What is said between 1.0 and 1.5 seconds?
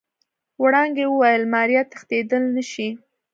وويل